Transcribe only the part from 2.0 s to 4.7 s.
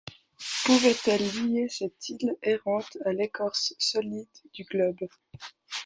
île errante à l’écorce solide du